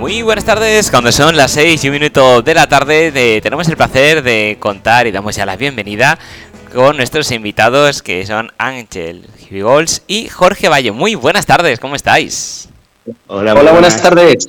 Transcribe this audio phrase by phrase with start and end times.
[0.00, 3.76] Muy buenas tardes, cuando son las 6 y un minuto de la tarde tenemos el
[3.76, 6.18] placer de contar y damos ya la bienvenida
[6.72, 10.90] con nuestros invitados que son Ángel Gigols y Jorge Valle.
[10.90, 12.70] Muy buenas tardes, ¿cómo estáis?
[13.26, 14.48] Hola, Hola buenas tardes.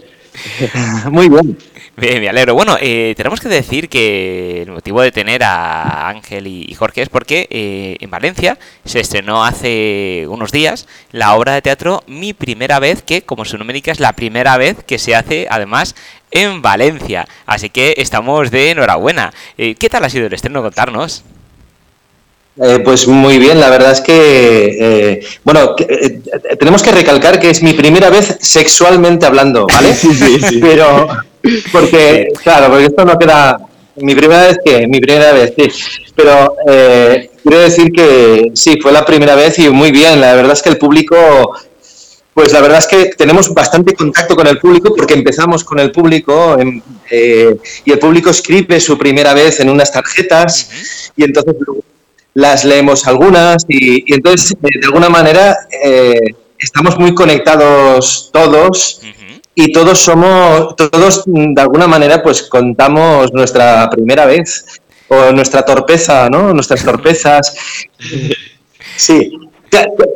[1.12, 1.58] Muy bien.
[1.98, 2.54] Bien, me alegro.
[2.54, 7.10] Bueno, eh, tenemos que decir que el motivo de tener a Ángel y Jorge es
[7.10, 12.80] porque eh, en Valencia se estrenó hace unos días la obra de teatro Mi Primera
[12.80, 15.96] Vez, que como su nombre indica es la primera vez que se hace además
[16.32, 17.28] en Valencia.
[17.46, 19.34] Así que estamos de enhorabuena.
[19.58, 20.62] Eh, ¿Qué tal ha sido el estreno?
[20.62, 21.24] Contarnos.
[22.86, 25.76] pues muy bien, la verdad es que, bueno,
[26.58, 29.94] tenemos que recalcar que es mi primera vez sexualmente hablando, ¿vale?
[29.94, 30.60] Sí, sí, sí.
[30.62, 31.10] Pero,
[31.72, 33.58] porque, claro, porque esto no queda.
[33.98, 35.70] Mi primera vez que, mi primera vez, sí.
[36.16, 40.22] Pero eh, quiero decir que sí, fue la primera vez y muy bien.
[40.22, 41.16] La verdad es que el público,
[42.34, 45.92] pues la verdad es que tenemos bastante contacto con el público porque empezamos con el
[45.92, 46.58] público
[47.10, 51.56] eh, y el público escribe su primera vez en unas tarjetas y entonces
[52.34, 59.02] las leemos algunas y, entonces de alguna manera eh, estamos muy conectados todos
[59.54, 64.66] y todos somos, todos de alguna manera pues contamos nuestra primera vez
[65.08, 66.54] o nuestra torpeza, ¿no?
[66.54, 67.54] Nuestras torpezas.
[68.96, 69.32] Sí.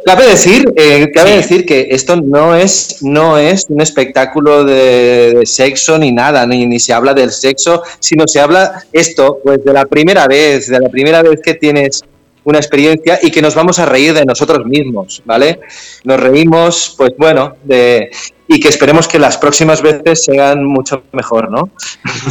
[0.06, 5.98] Cabe decir, eh, cabe decir que esto no es, no es un espectáculo de, sexo
[5.98, 9.86] ni nada, ni, ni, se habla del sexo, sino se habla esto, pues de la
[9.86, 12.04] primera vez, de la primera vez que tienes
[12.44, 15.62] una experiencia y que nos vamos a reír de nosotros mismos, ¿vale?
[16.04, 18.12] Nos reímos, pues bueno, de,
[18.48, 21.70] y que esperemos que las próximas veces sean mucho mejor, ¿no?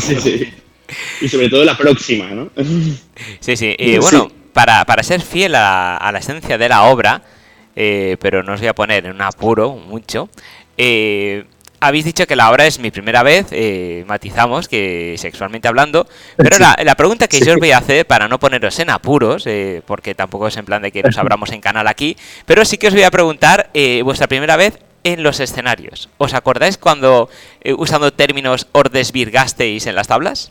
[0.00, 0.54] Sí, sí.
[1.20, 2.50] Y sobre todo la próxima, ¿no?
[3.40, 3.74] Sí, sí.
[3.78, 7.22] Y bueno, Para, para, ser fiel a, la esencia de la obra,
[7.74, 10.28] eh, pero no os voy a poner en un apuro mucho,
[10.76, 11.44] eh,
[11.80, 16.58] habéis dicho que la obra es mi primera vez, eh, matizamos que sexualmente hablando, pero
[16.58, 19.46] la, pregunta que yo os voy a hacer, para no poneros en apuros,
[19.86, 22.88] porque tampoco es en plan de que nos abramos en canal aquí, pero sí que
[22.88, 23.70] os voy a preguntar
[24.04, 26.08] vuestra primera vez en los escenarios.
[26.18, 27.28] ¿Os acordáis cuando,
[27.62, 30.50] eh, usando términos, os desvirgasteis en las tablas?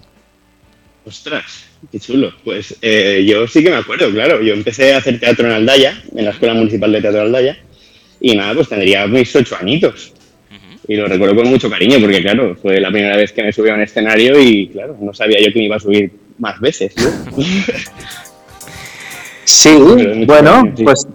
[1.05, 2.31] Ostras, qué chulo.
[2.43, 4.41] Pues eh, yo sí que me acuerdo, claro.
[4.41, 7.57] Yo empecé a hacer teatro en Aldaya, en la Escuela Municipal de Teatro de Aldaya,
[8.21, 10.13] y nada, pues tendría mis ocho añitos.
[10.87, 13.69] Y lo recuerdo con mucho cariño porque, claro, fue la primera vez que me subí
[13.69, 16.93] a un escenario y, claro, no sabía yo que me iba a subir más veces.
[19.45, 19.73] sí,
[20.25, 21.07] bueno, pues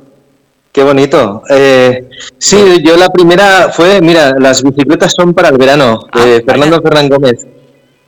[0.78, 1.42] Qué bonito.
[1.50, 2.08] Eh,
[2.38, 6.80] sí, yo la primera fue, mira, las bicicletas son para el verano, de ah, Fernando
[6.80, 7.46] Fernández Gómez.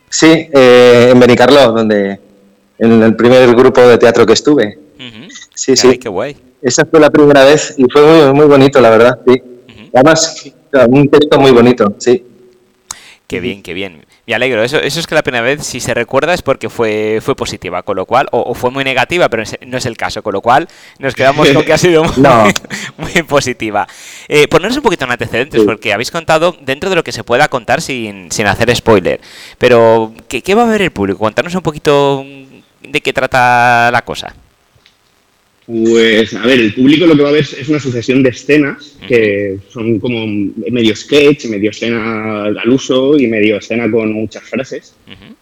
[0.08, 2.20] Sí, eh, en Benicarló, donde
[2.78, 4.78] en el primer grupo de teatro que estuve.
[5.52, 5.98] Sí, sí.
[5.98, 6.36] qué guay.
[6.62, 9.42] Esa fue la primera vez y fue muy, muy bonito, la verdad, sí.
[9.92, 10.52] Además,
[10.90, 12.24] un texto muy bonito, sí.
[13.26, 14.06] Qué bien, qué bien.
[14.30, 14.62] Me alegro.
[14.62, 17.82] Eso, eso es que la primera vez, si se recuerda, es porque fue, fue positiva,
[17.82, 20.68] con lo cual, o, fue muy negativa, pero no es el caso, con lo cual
[21.00, 23.88] nos quedamos con que ha sido muy, positiva.
[24.28, 27.48] Eh, ponernos un poquito en antecedentes, porque habéis contado dentro de lo que se pueda
[27.48, 29.20] contar sin, sin hacer spoiler.
[29.58, 31.18] Pero, ¿qué, ¿qué va a ver el público?
[31.18, 32.24] Contarnos un poquito
[32.82, 34.32] de qué trata la cosa.
[35.70, 38.96] Pues, a ver, el público lo que va a ver es una sucesión de escenas
[39.06, 44.96] que son como medio sketch, medio escena al uso y medio escena con muchas frases.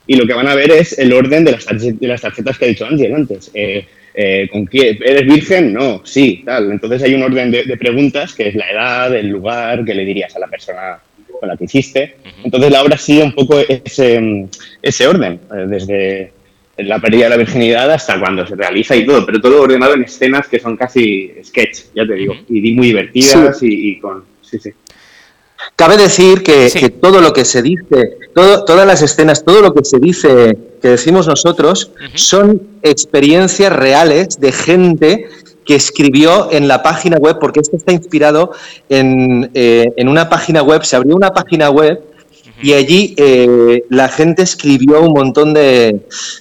[0.07, 2.59] Y lo que van a ver es el orden de las, tarjetas, de las tarjetas
[2.59, 3.51] que ha dicho Ángel antes.
[3.55, 4.69] Eh, eh, ¿con?
[4.71, 5.73] ¿Eres virgen?
[5.73, 6.73] No, sí, tal.
[6.73, 10.37] Entonces hay un orden de, preguntas que es la edad, el lugar, que le dirías
[10.37, 10.99] a la persona
[11.41, 12.17] con la que hiciste.
[12.45, 14.47] Entonces la obra sigue un poco ese,
[14.83, 16.33] ese orden, eh, desde
[16.79, 20.05] la pérdida de la virginidad hasta cuando se realiza y todo, pero todo ordenado en
[20.05, 24.25] escenas que son casi sketch, ya te digo, y muy divertidas y, con...
[24.43, 24.71] Sí, sí.
[25.75, 29.85] Cabe decir que, todo lo que se dice, todo, todas las escenas, todo lo que
[29.85, 35.29] se dice, que decimos nosotros, son experiencias reales de gente
[35.65, 38.53] que escribió en la página web, porque esto está inspirado
[38.89, 42.01] en, eh, en una página web, se abrió una página web
[42.63, 46.01] y allí eh, la gente escribió un montón de,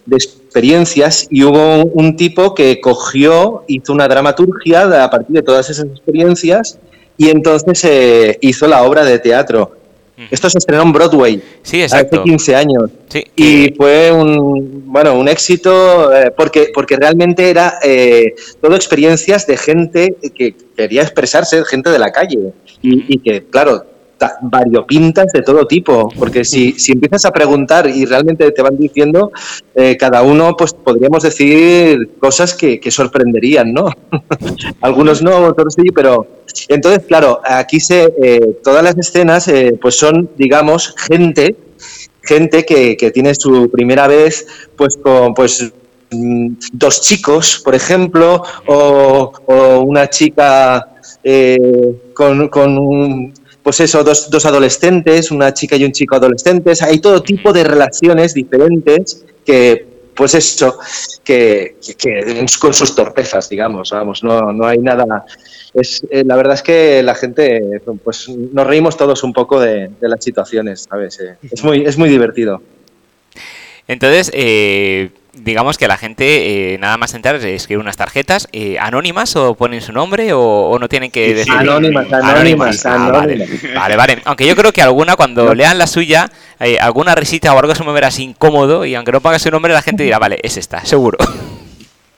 [0.10, 5.86] experiencias y hubo un, tipo que cogió, hizo una dramaturgia a partir de todas esas
[5.86, 6.80] experiencias
[7.18, 9.74] y entonces eh, hizo la obra de teatro.
[10.32, 12.90] Esto se estrenó en Broadway sí, hace 15 años.
[13.36, 17.80] Y fue un bueno un éxito eh, porque porque realmente era
[18.60, 22.52] todo experiencias de gente que quería expresarse, gente de la calle.
[22.82, 23.86] Y, y que claro
[24.42, 29.32] variopintas de todo tipo, porque si, si empiezas a preguntar y realmente te van diciendo,
[29.76, 33.90] eh, cada uno pues podríamos decir cosas que, sorprenderían, ¿no?
[34.82, 36.28] Algunos no, otros sí, pero
[36.70, 41.56] entonces, claro, aquí se, eh, todas las escenas eh, pues son, digamos, gente,
[42.24, 45.72] gente que, que tiene su primera vez pues con pues
[46.12, 50.94] mm, dos chicos, por ejemplo, o, o una chica
[52.14, 53.34] con, con un
[53.68, 58.34] pues eso, dos, adolescentes, una chica y un chico adolescentes, hay todo tipo de relaciones
[58.34, 59.86] diferentes que,
[60.16, 60.80] pues eso,
[61.22, 61.76] que,
[62.62, 65.26] con sus torpezas, digamos, vamos, no, no hay nada.
[65.74, 69.92] Es, eh, la verdad es que la gente, pues nos reímos todos un poco de,
[70.00, 71.20] las situaciones, ¿sabes?
[71.20, 72.62] Eh, es, muy, es muy divertido.
[73.86, 75.10] Entonces, eh,
[75.44, 79.82] digamos que la gente, eh, nada más entrar, escribe unas tarjetas eh, anónimas o ponen
[79.82, 81.54] su nombre o, no tienen que decir.
[81.54, 83.12] Anónimas, anónimas, ah,
[83.76, 86.30] Vale, vale, Aunque yo creo que alguna, cuando lean la suya,
[86.60, 89.52] eh, alguna risita o algo se me verá así incómodo y aunque no pague su
[89.52, 91.18] nombre, la gente dirá, vale, es esta, seguro.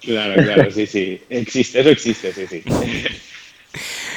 [0.01, 1.21] Claro, claro, sí, sí.
[1.29, 2.63] Existe, eso existe, sí, sí.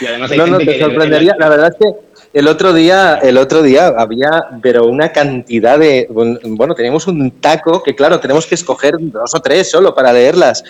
[0.00, 1.36] Y además hay no, no, te sorprendería.
[1.38, 4.30] La verdad es que el otro día, el otro día había,
[4.62, 9.40] pero una cantidad de, bueno, teníamos un taco que claro, tenemos que escoger dos o
[9.40, 10.64] tres solo para leerlas,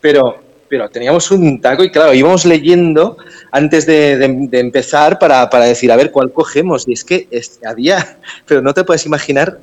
[0.00, 0.36] pero,
[0.68, 3.16] pero teníamos un taco y claro, íbamos leyendo
[3.50, 6.86] antes de, empezar para, decir, a ver, ¿cuál cogemos?
[6.86, 7.28] Y es que
[7.64, 9.58] había, pero no te puedes imaginar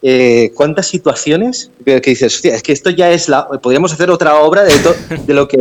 [0.00, 4.36] eh, cuántas situaciones que, dices, hostia, es que esto ya es la, podríamos hacer otra
[4.36, 4.72] obra de,
[5.26, 5.58] de lo que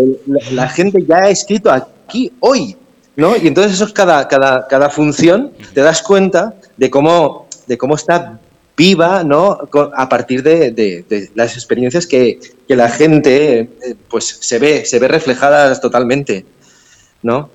[0.52, 2.78] la gente ya ha escrito aquí hoy.
[3.16, 3.36] ¿No?
[3.36, 7.96] Y entonces eso es cada, cada, cada función, te das cuenta de cómo, de cómo
[7.96, 8.40] está
[8.76, 9.60] viva, ¿no?
[9.96, 13.70] A partir de, las experiencias que, la gente eh,
[14.10, 16.44] pues se ve, se ve reflejadas totalmente,
[17.22, 17.52] ¿no?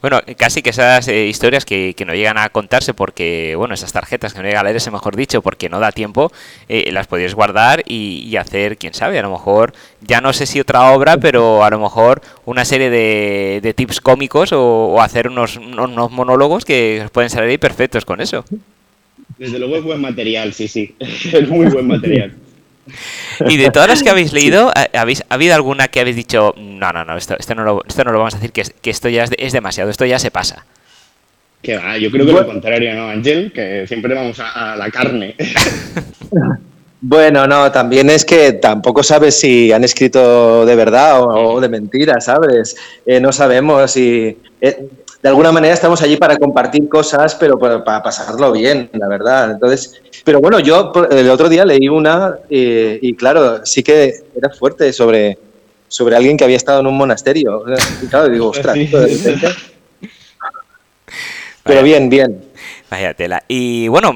[0.00, 4.32] Bueno, casi que esas eh, historias que, no llegan a contarse porque, bueno, esas tarjetas
[4.32, 6.32] que no llegan a leerse, mejor dicho, porque no da tiempo,
[6.68, 10.60] eh, las podéis guardar y, hacer, quién sabe, a lo mejor, ya no sé si
[10.60, 16.10] otra obra, pero a lo mejor una serie de, tips cómicos o, hacer unos, unos,
[16.10, 18.44] monólogos que pueden salir ahí perfectos con eso.
[19.36, 22.34] Desde luego es buen material, sí, sí, es muy buen material.
[23.46, 26.92] Y de todas las que habéis leído, ¿habéis, ¿ha habido alguna que habéis dicho, no,
[26.92, 29.08] no, no, esto, esto, no, lo, esto no lo vamos a decir, que, que esto
[29.08, 30.64] ya es, demasiado, esto ya se pasa?
[31.62, 33.52] Que va, yo creo que lo contrario, ¿no, Ángel?
[33.52, 35.34] Que siempre vamos a, la carne.
[37.00, 42.20] Bueno, no, también es que tampoco sabes si han escrito de verdad o, de mentira,
[42.20, 42.76] ¿sabes?
[43.06, 44.36] Eh, no sabemos si...
[44.60, 44.88] Eh,
[45.22, 49.50] de alguna manera estamos allí para compartir cosas, pero para, pasarlo bien, la verdad.
[49.50, 54.50] Entonces, pero bueno, yo el otro día leí una eh, y claro, sí que era
[54.50, 55.38] fuerte sobre,
[55.88, 57.64] sobre alguien que había estado en un monasterio.
[58.02, 58.78] Y claro, digo, ostras,
[61.64, 62.44] Pero bien, bien.
[62.88, 63.42] Vaya tela.
[63.48, 64.14] Y bueno,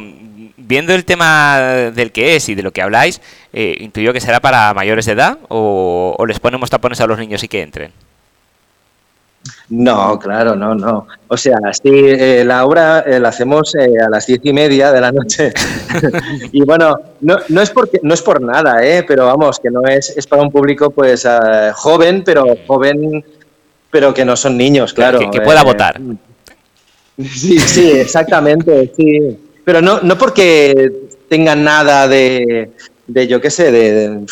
[0.57, 1.59] viendo el tema
[1.93, 3.21] del que es y de lo que habláis,
[3.53, 7.19] eh, intuyo que será para mayores de edad o, o les ponemos tapones a los
[7.19, 7.93] niños y que entren.
[9.69, 11.07] No, claro, no, no.
[11.29, 14.93] O sea, sí, eh, la obra eh, la hacemos eh, a las diez y media
[14.93, 15.53] de la noche.
[16.53, 19.03] y bueno, no, no, es porque, no es por nada, ¿eh?
[19.03, 21.27] pero vamos, que no es, es para un público pues
[21.75, 23.25] joven, pero joven,
[23.91, 25.31] pero que no son niños, claro.
[25.31, 25.99] Que, pueda votar.
[27.19, 29.39] Sí, sí, exactamente, sí.
[29.65, 32.73] Pero no, no porque tengan nada de,
[33.13, 34.25] de yo qué sé, de,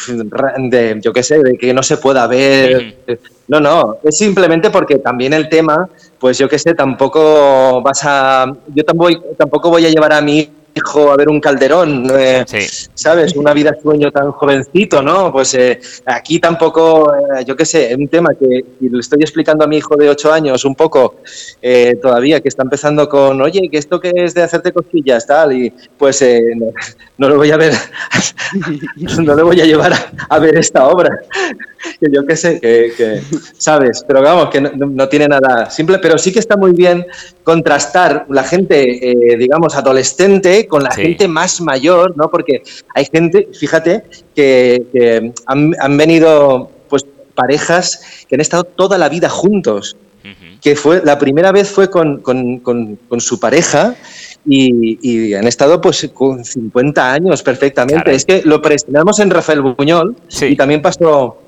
[0.70, 2.96] de, yo qué sé, de que no se pueda ver.
[3.48, 5.88] No, no, es simplemente porque también el tema,
[6.18, 10.48] pues yo qué sé, tampoco vas a, yo tampoco, tampoco voy a llevar a mí
[10.74, 12.44] hijo a ver un calderón, eh,
[12.94, 13.34] ¿sabes?
[13.34, 15.32] Una vida sueño tan jovencito, ¿no?
[15.32, 19.68] Pues eh, aquí tampoco, eh, yo qué sé, un tema que le estoy explicando a
[19.68, 21.16] mi hijo de 8 años un poco
[22.00, 25.72] todavía, que está empezando con, oye, que esto que es de hacerte cosquillas, tal, y
[25.96, 26.24] pues
[27.18, 27.72] no, lo voy a ver,
[29.18, 29.92] no le voy a llevar
[30.28, 31.20] a, ver esta obra,
[32.00, 33.20] que yo qué sé, que,
[33.56, 34.04] ¿sabes?
[34.06, 37.06] Pero vamos, que no, tiene nada simple, pero sí que está muy bien
[37.50, 38.76] contrastar la gente,
[39.36, 42.30] digamos, adolescente, con la gente más mayor, ¿no?
[42.30, 42.62] Porque
[42.94, 44.04] hay gente, fíjate,
[44.36, 47.04] que, han, venido pues
[47.34, 49.96] parejas que han estado toda la vida juntos.
[50.60, 52.22] Que fue, la primera vez fue con,
[53.18, 53.96] su pareja
[54.46, 58.14] y, han estado pues con 50 años perfectamente.
[58.14, 61.39] Es que lo presionamos en Rafael Buñol y también pasó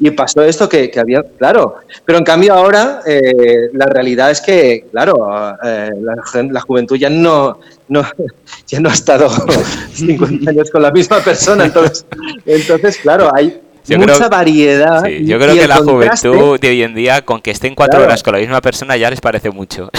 [0.00, 1.76] y pasó esto que, había, claro,
[2.06, 7.60] pero en cambio ahora eh, la realidad es que, claro, eh, la, juventud ya no,
[7.88, 8.02] no,
[8.66, 9.28] ya no ha estado
[9.92, 12.06] 50 años con la misma persona, entonces,
[12.46, 13.60] entonces claro, hay,
[13.94, 15.04] mucha variedad.
[15.04, 18.32] yo creo que la juventud de hoy en día, con que estén cuatro horas con
[18.32, 19.90] la misma persona, ya les parece mucho.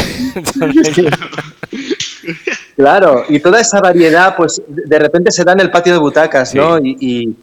[2.76, 6.56] claro, y toda esa variedad, pues de repente se da en el patio de butacas,
[6.56, 6.80] ¿no?
[6.80, 7.36] Y,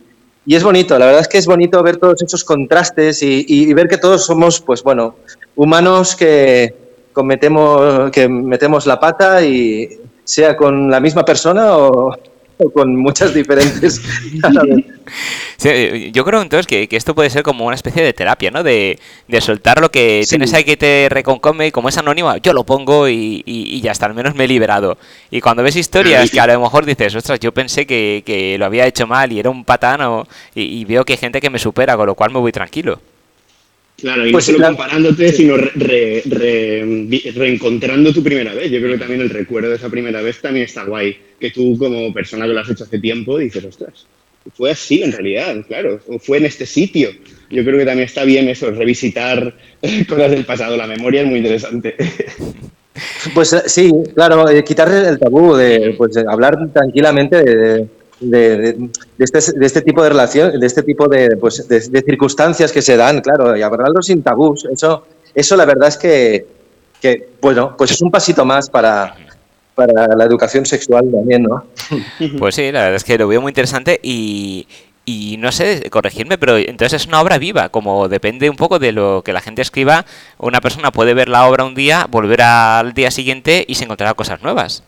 [0.55, 3.99] es bonito, la verdad es que es bonito ver todos esos contrastes y, ver que
[3.99, 5.17] todos somos, pues bueno,
[5.57, 6.75] humanos que
[7.13, 12.17] cometemos, que metemos la pata y sea con la misma persona o,
[12.73, 14.03] con muchas diferentes.
[16.13, 18.63] yo creo entonces que, esto puede ser como una especie de terapia, ¿no?
[18.63, 18.99] De,
[19.41, 23.09] soltar lo que tienes ahí que te reconcome y como es anónimo, yo lo pongo
[23.09, 24.99] y, ya está, al menos me he liberado.
[25.31, 28.87] Y cuando ves historias que a lo mejor dices, ostras, yo pensé que, lo había
[28.87, 31.97] hecho mal y era un patano y, y veo que hay gente que me supera,
[31.97, 33.01] con lo cual me voy tranquilo.
[34.01, 35.57] Claro, y no pues solo comparándote, sino
[37.35, 38.71] reencontrando tu primera vez.
[38.71, 41.17] Yo creo que también el recuerdo de esa primera vez también está guay.
[41.41, 44.07] Que tú, como persona que lo has hecho hace tiempo, dices, ostras,
[44.55, 47.11] fue así en realidad, claro, o fue en este sitio.
[47.51, 49.57] Yo creo que también está bien eso, revisitar
[50.09, 50.77] cosas del pasado.
[50.77, 51.97] La memoria es muy interesante.
[53.33, 57.87] Pues eh, sí, claro, eh, quitar el tabú de pues, hablar tranquilamente de
[58.21, 62.83] de, este, de, este, tipo de relación, de este tipo de, pues, de, circunstancias que
[62.83, 64.65] se dan, claro, y hablarlo sin tabús.
[64.71, 66.47] Eso, eso la verdad es que,
[67.01, 69.15] que, bueno, pues es un pasito más para,
[69.75, 71.65] para la educación sexual también, ¿no?
[72.39, 74.67] Pues sí, la verdad es que lo veo muy interesante y,
[75.05, 78.93] y no sé, corregirme, pero entonces es una obra viva, como depende un poco de
[78.93, 80.05] lo que la gente escriba,
[80.37, 84.15] una persona puede ver la obra un día, volver al día siguiente y se encontrará
[84.15, 84.85] cosas nuevas.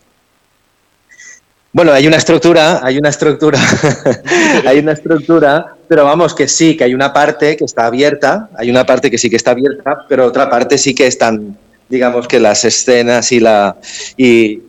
[1.73, 3.61] Bueno, hay una estructura, hay una estructura,
[4.67, 8.71] hay una estructura, pero vamos que sí, que hay una parte que está abierta, hay
[8.71, 11.57] una parte que sí que está abierta, pero otra parte sí que están,
[11.89, 13.77] digamos que las escenas y la
[14.17, 14.63] y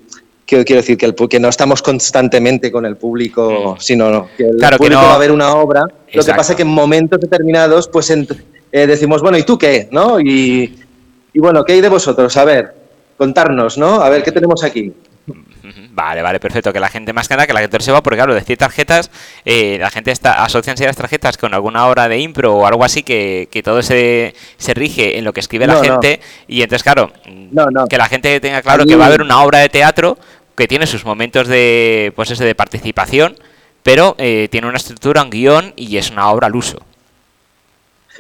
[0.46, 3.82] quiero decir que, el, que no estamos constantemente con el público, mm.
[3.82, 5.86] sino que el claro público que va a ver una obra.
[6.14, 9.88] Lo que pasa es que en momentos determinados, pues eh, decimos, bueno, ¿y tú qué?
[9.92, 10.20] ¿No?
[10.20, 10.78] Y,
[11.34, 12.36] y bueno, ¿qué hay de vosotros?
[12.38, 12.76] A ver,
[13.18, 14.02] contarnos, ¿no?
[14.02, 14.94] A ver, ¿qué tenemos aquí?
[15.92, 16.74] Vale, vale, perfecto.
[16.74, 19.12] Que la gente, más que nada, que la gente sepa, porque claro, decir tarjetas,
[19.46, 23.04] eh, la gente está, asocian las tarjetas con alguna hora de impro o algo así
[23.04, 26.20] que, todo se, se rige en lo que escribe la gente.
[26.48, 27.12] Y entonces, claro,
[27.90, 30.18] que la gente tenga claro que va a haber una obra de teatro
[30.56, 33.36] que tiene sus momentos de, pues ese, de participación,
[33.84, 36.80] pero eh, tiene una estructura, un guion y es una obra al uso.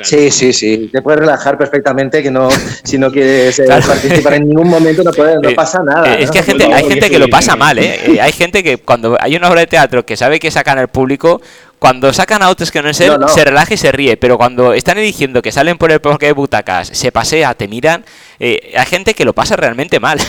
[0.03, 0.89] Sí, sí, sí.
[0.91, 2.49] Te puedes relajar perfectamente, que no,
[2.83, 6.15] si no quieres eh, participar en ningún momento no, puede, no eh, pasa nada.
[6.15, 8.19] Es que hay gente, hay gente que lo pasa mal, ¿eh?
[8.21, 11.41] Hay gente que cuando hay una obra de teatro que sabe que sacan al público,
[11.79, 14.17] cuando sacan a otros que no es él, se relaja y se ríe.
[14.17, 18.05] Pero cuando están diciendo que salen por el parque de butacas, se pasea, te miran,
[18.39, 20.19] hay gente que lo pasa realmente mal.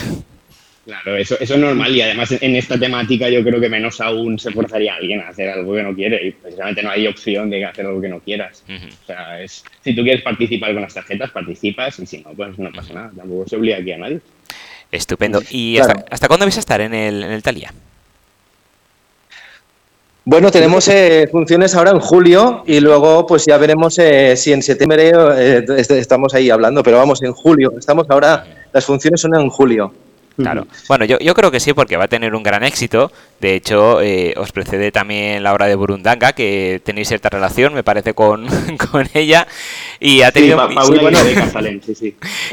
[0.85, 4.37] Claro, eso, eso es normal y además en esta temática yo creo que menos aún
[4.37, 7.51] se forzaría a alguien a hacer algo que no quiere y precisamente no hay opción
[7.51, 8.65] de hacer algo que no quieras.
[8.69, 12.59] O sea, es, si tú quieres participar con las tarjetas, participas y si no, pues
[12.59, 14.21] no pasa nada, tampoco se obliga aquí a nadie.
[14.91, 15.41] Estupendo.
[15.51, 17.73] ¿Y hasta, cuándo vais a estar en el, en el Talia?
[20.25, 24.63] Bueno, tenemos eh, funciones ahora en julio y luego pues ya veremos eh, si en
[24.63, 27.73] septiembre eh, estamos ahí hablando, pero vamos, en julio.
[27.79, 29.93] Estamos ahora, las funciones son en julio.
[30.37, 30.67] Claro.
[30.89, 33.13] Bueno, yo, yo creo que sí, porque va a tener un gran éxito.
[33.41, 37.83] De hecho, eh, os precede también la obra de Burundanga, que tenéis cierta relación, me
[37.83, 38.47] parece, con,
[39.15, 39.47] ella.
[40.01, 40.69] Y ha tenido,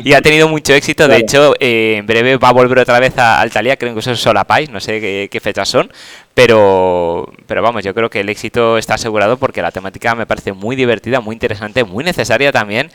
[0.03, 1.07] y ha tenido mucho éxito.
[1.07, 4.11] De hecho, eh, en breve va a volver otra vez a Altalia, creo que eso
[4.11, 5.91] es Solapais, no sé qué, qué fechas son.
[6.33, 10.53] Pero, pero vamos, yo creo que el éxito está asegurado porque la temática me parece
[10.53, 12.91] muy divertida, muy interesante, muy necesaria también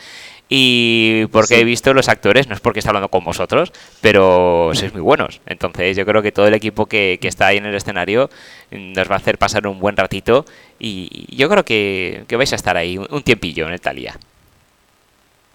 [0.49, 4.93] y porque he visto los actores, no es porque está hablando con vosotros, pero sois
[4.93, 5.41] muy buenos.
[5.47, 8.29] Entonces yo creo que todo el equipo que, está ahí en el escenario
[8.71, 10.45] nos va a hacer pasar un buen ratito
[10.79, 14.19] y yo creo que, vais a estar ahí un, tiempillo en el Talía.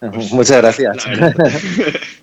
[0.00, 0.96] Muchas gracias.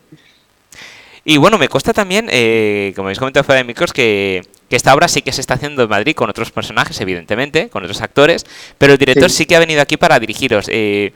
[1.30, 4.44] Y bueno, me cuesta también, eh, como habéis comentado fuera de micros, que,
[4.76, 8.02] esta obra sí que se está haciendo en Madrid con otros personajes, evidentemente, con otros
[8.02, 8.46] actores,
[8.78, 10.66] pero el director sí, que ha venido aquí para dirigiros.
[10.70, 11.14] Eh,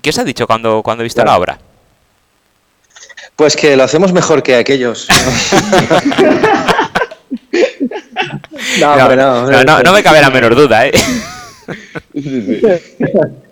[0.00, 1.58] ¿Qué os ha dicho cuando, cuando ha visto la obra?
[3.36, 5.06] Pues que lo hacemos mejor que aquellos.
[8.80, 9.14] no, no,
[9.64, 10.92] no, no, me cabe la menor duda, ¿eh?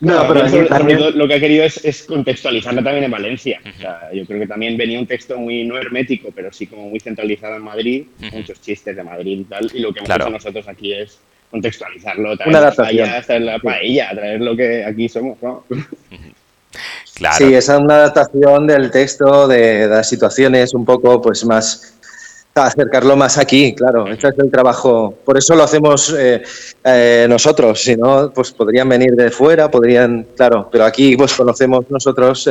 [0.00, 3.60] No, pero lo que ha querido es, es, contextualizarlo también en Valencia.
[3.64, 6.88] O sea, yo creo que también venía un texto muy no hermético, pero sí como
[6.88, 9.70] muy centralizado en Madrid, muchos chistes de Madrid y tal.
[9.74, 11.18] Y lo que hemos hecho nosotros aquí es
[11.50, 12.72] contextualizarlo, traer Una la
[13.22, 15.64] traer la paella, traer lo que aquí somos, ¿no?
[17.14, 17.36] Claro.
[17.36, 21.98] Sí, es una adaptación del texto, de, las situaciones un poco pues más
[22.54, 24.06] acercarlo más aquí, claro.
[24.08, 25.14] Este es el trabajo.
[25.24, 26.42] Por eso lo hacemos eh,
[26.84, 27.82] eh, nosotros.
[27.82, 30.68] Si no, pues podrían venir de fuera, podrían, claro.
[30.70, 32.48] Pero aquí, pues conocemos nosotros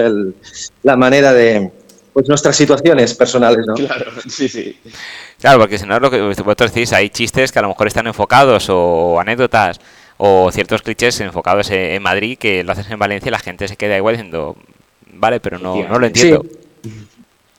[0.84, 1.72] la manera de,
[2.14, 3.76] pues nuestras situaciones personales, ¿no?
[3.76, 4.78] Claro, sí, sí.
[5.40, 7.88] Claro, porque si no es lo que vosotros decís, hay chistes que a lo mejor
[7.88, 9.80] están enfocados o anécdotas
[10.18, 13.78] o ciertos clichés enfocados en, Madrid que lo haces en Valencia y la gente se
[13.78, 14.58] queda igual diciendo,
[15.14, 16.44] vale, pero no, no lo entiendo.
[16.44, 16.59] Sí.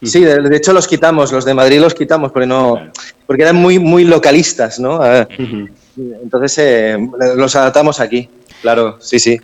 [0.00, 2.90] De, hecho los quitamos, los de Madrid los quitamos porque no,
[3.26, 5.00] porque eran muy muy localistas, ¿no?
[5.02, 5.28] Ah,
[5.96, 6.98] entonces eh,
[7.36, 8.28] los adaptamos aquí,
[8.62, 9.38] claro, sí, sí.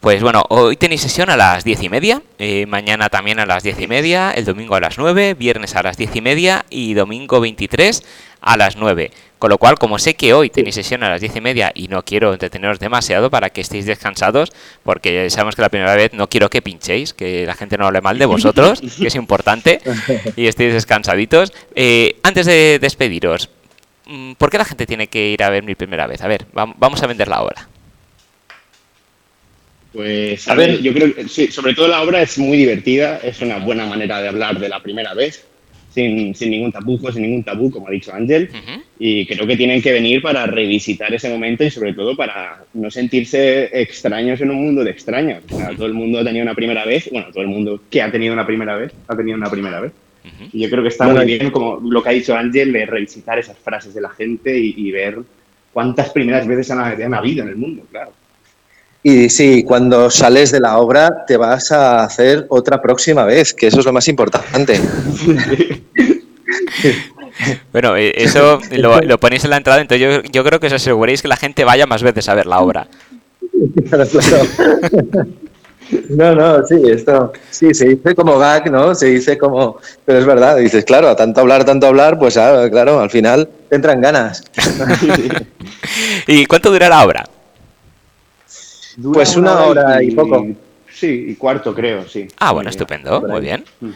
[0.00, 3.62] Pues bueno, hoy tenéis sesión a las diez y media, eh, mañana también a las
[3.62, 6.94] diez y media, el domingo a las nueve, viernes a las diez y media y
[6.94, 8.02] domingo 23
[8.40, 9.12] a las nueve.
[9.42, 11.88] Con lo cual, como sé que hoy tenéis sesión a las diez y media y
[11.88, 14.52] no quiero entreteneros demasiado para que estéis descansados,
[14.84, 18.00] porque sabemos que la primera vez no quiero que pinchéis, que la gente no hable
[18.00, 19.80] mal de vosotros, que es importante,
[20.36, 21.52] y estéis descansaditos.
[21.74, 23.50] Eh, antes de despediros,
[24.06, 26.22] mm, ¿por qué la gente tiene que ir a ver mi primera vez?
[26.22, 27.68] A ver, vamos a venderla ahora.
[29.92, 33.40] Pues a, ver, yo creo que sí, sobre todo la obra es muy divertida, es
[33.40, 35.44] una buena manera de hablar de la primera vez,
[35.92, 38.48] sin, sin ningún tapujo, sin ningún tabú, como ha dicho Ángel,
[38.98, 42.90] y creo que tienen que venir para revisitar ese momento y sobre todo para no
[42.90, 45.42] sentirse extraños en un mundo de extraños.
[45.76, 48.32] todo el mundo ha tenido una primera vez, bueno, todo el mundo que ha tenido
[48.32, 49.92] una primera vez, ha tenido una primera vez.
[50.52, 53.38] Y yo creo que está muy bien, como lo que ha dicho Ángel, de revisitar
[53.38, 55.18] esas frases de la gente y, ver
[55.72, 58.12] cuántas primeras veces han, han habido en el mundo, claro.
[59.04, 63.66] Y sí, cuando sales de la obra te vas a hacer otra próxima vez, que
[63.66, 64.80] eso es lo más importante.
[67.72, 71.26] bueno, eh, eso lo, ponéis en la entrada, entonces yo, creo que os aseguréis que
[71.28, 72.86] la gente vaya más veces a ver la obra.
[76.08, 78.94] No, no, sí, esto sí se dice como gag, ¿no?
[78.94, 82.66] Se dice como, pero es verdad, dices, claro, a tanto hablar, tanto hablar, pues ah,
[82.70, 84.42] claro, al final te entran ganas.
[86.26, 87.24] ¿Y cuánto dura la obra?
[89.12, 90.46] Pues una, hora y, poco.
[90.92, 92.28] Sí, y cuarto creo, sí.
[92.38, 93.64] Ah, bueno, estupendo, muy bien.
[93.80, 93.90] Mm,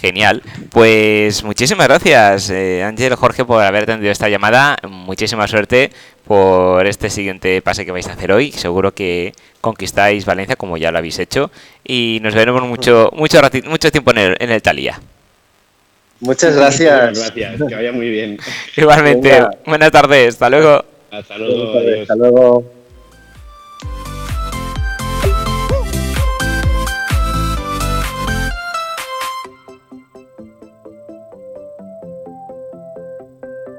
[0.00, 0.42] Genial.
[0.70, 4.76] Pues muchísimas gracias, eh, Ángel, Jorge, por haber atendido esta llamada.
[4.88, 5.90] Muchísima suerte
[6.26, 8.52] por este siguiente pase que vais a hacer hoy.
[8.52, 11.50] Seguro que conquistáis Valencia como ya lo habéis hecho.
[11.84, 15.00] Y nos veremos mucho mucho, mucho tiempo en el, en el Talía.
[16.20, 17.10] Muchas gracias.
[17.10, 18.38] Muchas gracias, que vaya muy bien.
[18.76, 19.46] Igualmente.
[19.66, 20.84] Buenas tardes, hasta luego.
[21.10, 21.78] Hasta luego.
[22.02, 22.75] Hasta luego.